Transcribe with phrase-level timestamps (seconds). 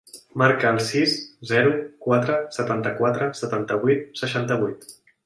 [0.41, 1.11] Marca el sis,
[1.51, 1.73] zero,
[2.05, 4.91] quatre, setanta-quatre, setanta-vuit, seixanta-vuit.